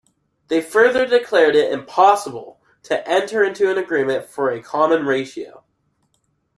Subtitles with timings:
[0.47, 5.63] They further declared it impossible to enter into an agreement for a common ratio.